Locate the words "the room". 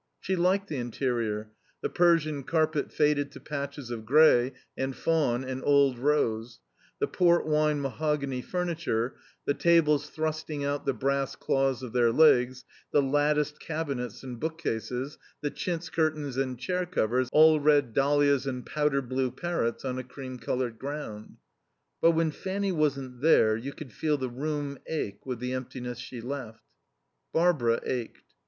24.17-24.79